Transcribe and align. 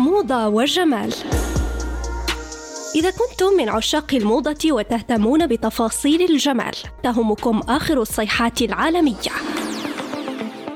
موضة 0.00 0.48
وجمال 0.48 1.14
إذا 2.94 3.10
كنتم 3.10 3.56
من 3.58 3.68
عشاق 3.68 4.14
الموضة 4.14 4.72
وتهتمون 4.72 5.46
بتفاصيل 5.46 6.30
الجمال 6.30 6.74
تهمكم 7.02 7.60
آخر 7.68 8.02
الصيحات 8.02 8.62
العالمية 8.62 9.30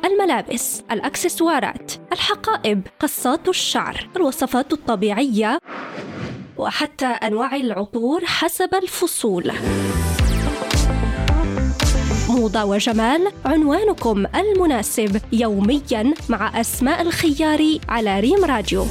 الملابس، 0.05 0.83
الأكسسوارات، 0.91 1.93
الحقائب، 2.13 2.83
قصات 3.01 3.49
الشعر، 3.49 4.09
الوصفات 4.17 4.73
الطبيعية 4.73 5.59
وحتى 6.57 7.07
أنواع 7.07 7.57
العطور 7.57 8.25
حسب 8.25 8.75
الفصول. 8.75 9.53
موضة 12.29 12.65
وجمال 12.65 13.33
عنوانكم 13.45 14.27
المناسب 14.35 15.21
يوميا 15.33 16.15
مع 16.29 16.61
أسماء 16.61 17.03
الخياري 17.03 17.81
على 17.89 18.21
ريم 18.21 18.45
راديو. 18.45 18.87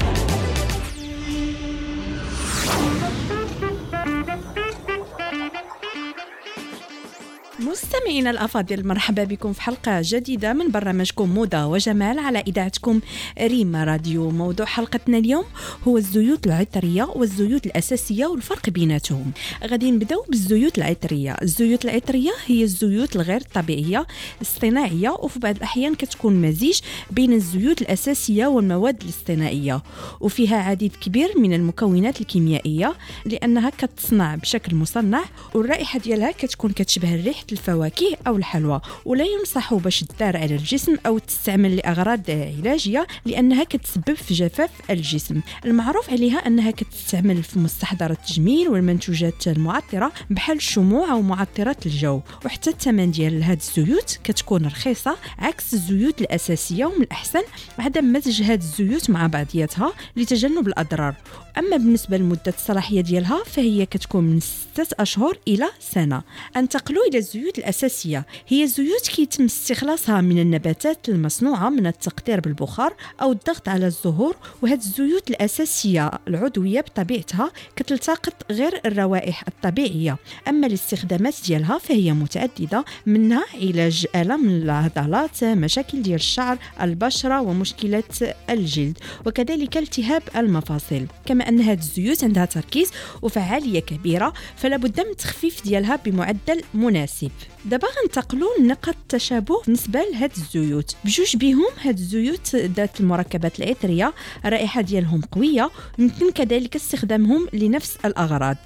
مستمعينا 7.74 8.30
الأفاضل 8.30 8.88
مرحبا 8.88 9.24
بكم 9.24 9.54
في 9.54 9.62
حلقة 9.62 10.02
جديدة 10.04 10.54
من 10.54 10.72
برنامجكم 10.72 11.30
موضة 11.30 11.66
وجمال 11.66 12.20
على 12.20 12.40
إذاعتكم 12.40 13.00
ريما 13.42 13.84
راديو. 13.84 14.30
موضوع 14.32 14.66
حلقتنا 14.66 15.18
اليوم 15.18 15.44
هو 15.88 15.98
الزيوت 15.98 16.48
العطرية 16.48 17.04
والزيوت 17.04 17.66
الأساسية 17.66 18.26
والفرق 18.26 18.70
بيناتهم. 18.70 19.32
غادي 19.64 19.92
نبداو 19.92 20.26
بالزيوت 20.30 20.78
العطرية. 20.78 21.32
الزيوت 21.42 21.86
العطرية 21.86 22.32
هي 22.46 22.64
الزيوت 22.64 23.16
الغير 23.16 23.42
طبيعية 23.42 24.08
الاصطناعيه 24.38 25.10
وفي 25.10 25.40
بعض 25.40 25.56
الأحيان 25.56 25.96
كتكون 25.96 26.42
مزيج 26.42 26.80
بين 27.12 27.34
الزيوت 27.34 27.82
الأساسية 27.82 28.46
والمواد 28.46 29.04
الاصطناعية. 29.04 29.84
وفيها 30.22 30.58
عديد 30.58 30.96
كبير 30.96 31.38
من 31.38 31.54
المكونات 31.54 32.22
الكيميائية 32.22 32.94
لأنها 33.26 33.70
كتصنع 33.70 34.36
بشكل 34.36 34.76
مصنع 34.76 35.24
والرائحة 35.54 36.00
ديالها 36.00 36.32
كتكون 36.32 36.72
كتشبه 36.72 37.16
ريحه 37.16 37.44
الفواكه 37.64 38.18
أو 38.28 38.36
الحلوى 38.36 38.82
ولا 39.06 39.26
ينصح 39.26 39.74
باش 39.74 40.00
تدار 40.00 40.38
على 40.38 40.56
الجسم 40.56 40.96
أو 41.06 41.18
تستعمل 41.18 41.76
لأغراض 41.76 42.22
علاجية 42.30 43.08
لأنها 43.26 43.64
كتسبب 43.64 44.14
في 44.14 44.34
جفاف 44.34 44.70
الجسم. 44.90 45.42
المعروف 45.66 46.10
عليها 46.10 46.38
أنها 46.38 46.72
كتستعمل 46.72 47.44
في 47.44 47.60
مستحضرات 47.60 48.20
التجميل 48.20 48.70
والمنتوجات 48.70 49.48
المعطرة 49.48 50.12
بحال 50.30 50.58
الشموع 50.58 51.12
أو 51.12 51.22
معطرات 51.22 51.86
الجو 51.86 52.22
وحتى 52.46 52.70
الثمن 52.70 53.12
ديال 53.12 53.44
هاد 53.44 53.60
الزيوت 53.60 54.20
كتكون 54.24 54.66
رخيصة 54.66 55.18
عكس 55.40 55.74
الزيوت 55.74 56.22
الأساسية 56.22 56.86
ومن 56.86 57.02
الأحسن 57.02 57.42
عدم 57.80 58.14
مزج 58.14 58.44
هاد 58.44 58.60
الزيوت 58.62 59.10
مع 59.10 59.28
بعضياتها 59.28 59.94
لتجنب 60.16 60.68
الأضرار. 60.68 61.16
أما 61.58 61.78
بالنسبة 61.78 62.18
لمدة 62.18 62.54
الصلاحية 62.58 63.02
ديالها 63.02 63.44
فهي 63.44 63.86
كتكون 63.86 64.24
من 64.24 64.40
ستة 64.40 64.88
أشهر 65.00 65.38
إلى 65.48 65.70
سنة. 65.80 66.22
انتقلوا 66.58 67.04
إلى 67.06 67.18
الزيوت 67.18 67.53
الأساسية. 67.58 68.26
هي 68.48 68.68
زيوت 68.68 69.08
كيتم 69.08 69.46
استخلاصها 69.46 70.22
من 70.22 70.40
النباتات 70.40 71.10
المصنوعة 71.10 71.70
من 71.70 71.88
التقطير 71.88 72.40
بالبخار 72.40 72.94
أو 73.22 73.32
الضغط 73.32 73.70
على 73.70 73.86
الزهور 73.86 74.36
وهذه 74.62 74.80
الزيوت 74.80 75.30
الأساسية 75.30 76.12
العضوية 76.28 76.82
بطبيعتها 76.82 77.52
كتلتقط 77.76 78.34
غير 78.52 78.82
الروائح 78.86 79.44
الطبيعية. 79.48 80.18
أما 80.48 80.68
الاستخدامات 80.68 81.36
ديالها 81.46 81.78
فهي 81.78 82.14
متعددة 82.14 82.86
منها 83.06 83.44
علاج 83.54 84.06
آلام 84.16 84.50
العضلات 84.50 85.44
مشاكل 85.44 86.02
ديال 86.02 86.16
الشعر 86.16 86.58
البشرة 86.82 87.42
ومشكلات 87.42 88.06
الجلد 88.50 88.98
وكذلك 89.26 89.78
التهاب 89.78 90.24
المفاصل. 90.36 91.06
كما 91.26 91.50
أن 91.50 91.62
هذه 91.62 91.80
الزيوت 91.80 92.24
عندها 92.24 92.46
تركيز 92.46 92.92
وفعالية 93.22 93.80
كبيرة 93.80 94.34
فلا 94.56 94.78
بد 94.78 95.00
من 95.00 95.10
التخفيف 95.10 95.64
ديالها 95.64 95.96
بمعدل 95.96 96.62
مناسب. 96.74 97.32
دابا 97.66 97.88
غنتقلوا 97.88 98.50
لنقاط 98.60 98.96
التشابه 98.96 99.62
بالنسبة 99.62 100.00
لهاد 100.12 100.32
الزيوت. 100.38 100.96
بجوج 101.06 101.36
بهم 101.36 101.66
هاد 101.82 101.98
الزيوت 101.98 102.56
ذات 102.56 103.00
المركبات 103.00 103.60
العطرية 103.60 104.14
الرائحه 104.46 104.82
ديالهم 104.82 105.22
قوية 105.22 105.70
يمكن 106.00 106.32
كذلك 106.32 106.76
استخدامهم 106.76 107.48
لنفس 107.54 107.98
الأغراض. 108.06 108.58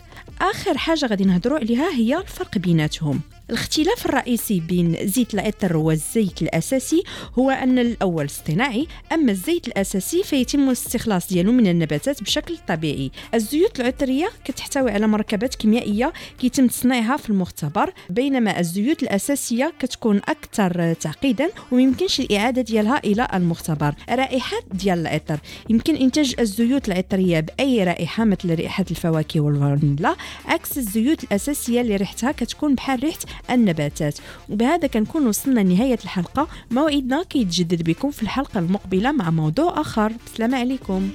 آخر 0.42 0.78
حاجة 0.78 1.06
غادي 1.06 1.24
نهضروا 1.24 1.60
عليها 1.60 1.90
هي 1.90 2.18
الفرق 2.18 2.58
بيناتهم. 2.58 3.22
الاختلاف 3.50 4.06
الرئيسي 4.06 4.60
بين 4.60 5.08
زيت 5.08 5.34
العطر 5.34 5.78
والزيت 5.78 6.42
الأساسي 6.42 7.04
هو 7.40 7.50
أن 7.50 7.80
الأول 7.80 8.26
اصطناعي 8.26 8.88
أما 9.14 9.32
الزيت 9.32 9.68
الأساسي 9.68 10.24
فيتم 10.24 10.68
الاستخلاص 10.68 11.28
ديالو 11.30 11.52
من 11.52 11.68
النباتات 11.68 12.24
بشكل 12.24 12.58
طبيعي. 12.68 13.12
الزيوت 13.34 13.80
العطرية 13.80 14.30
كتحتوي 14.46 14.92
على 14.92 15.08
مركبات 15.08 15.56
كيميائية 15.56 16.14
كيتم 16.40 16.68
تصنيعها 16.68 17.18
في 17.18 17.30
المختبر 17.30 17.94
بينما 18.10 18.60
الزيوت 18.60 19.04
الأساسية 19.04 19.74
كتكون 19.80 20.18
أكثر 20.18 20.94
تعقيدا 20.94 21.50
وميمكنش 21.72 22.20
الإعادة 22.20 22.62
ديالها 22.62 22.98
إلى 22.98 23.28
المختبر. 23.34 23.94
رائحات 24.10 24.64
ديال 24.74 25.00
العطر 25.00 25.40
يمكن 25.70 25.96
إنتاج 25.96 26.36
الزيوت 26.40 26.88
العطرية 26.88 27.40
بأي 27.40 27.84
رائحة 27.84 28.24
مثل 28.24 28.50
رائحة 28.60 28.86
الفواكه 28.92 29.40
والفانيلا. 29.40 30.16
عكس 30.46 30.78
الزيوت 30.78 31.24
الأساسية 31.24 31.82
اللي 31.82 31.96
ريحتها 31.96 32.32
كتكون 32.32 32.76
بحال 32.76 33.04
ريحة 33.04 33.18
النباتات. 33.52 34.20
وبهذا 34.50 34.88
كنكون 34.88 35.28
وصلنا 35.28 35.60
لنهاية 35.60 36.00
الحلقة. 36.04 36.48
موعدنا 36.72 37.24
كيتجدد 37.24 37.84
بكم 37.84 38.12
في 38.12 38.24
الحلقة 38.24 38.60
المقبلة 38.60 39.12
مع 39.12 39.30
موضوع 39.30 39.82
آخر. 39.82 40.12
السلام 40.28 40.56
عليكم. 40.56 41.10